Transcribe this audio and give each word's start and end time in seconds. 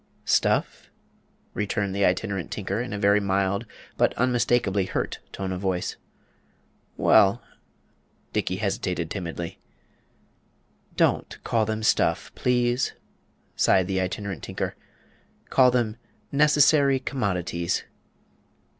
"Stuff?" 0.25 0.89
returned 1.53 1.93
the 1.95 2.03
Itinerant 2.03 2.49
Tinker, 2.49 2.81
in 2.81 2.91
a 2.91 2.97
very 2.97 3.19
mild, 3.19 3.67
but 3.97 4.15
unmistakably 4.15 4.85
hurt 4.85 5.19
tone 5.31 5.51
of 5.51 5.61
voice. 5.61 5.95
"Well" 6.97 7.43
Dickey 8.33 8.55
hesitated 8.55 9.11
timidly. 9.11 9.59
"Don't 10.97 11.37
call 11.43 11.67
them 11.67 11.83
stuff, 11.83 12.31
please," 12.33 12.93
sighed 13.55 13.85
the 13.85 14.01
Itinerant 14.01 14.41
Tinker; 14.41 14.73
"call 15.51 15.69
them 15.69 15.97
necessary 16.31 16.97
commodities." 16.99 17.83